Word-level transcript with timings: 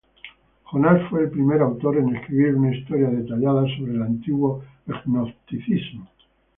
Jonas 0.71 0.99
fue 1.11 1.21
el 1.21 1.29
primer 1.29 1.61
autor 1.61 1.97
en 1.97 2.15
escribir 2.15 2.55
una 2.55 2.75
historia 2.75 3.07
detallada 3.07 3.67
sobre 3.77 3.91
el 3.91 4.01
antiguo 4.01 4.63
gnosticismo. 4.87 6.09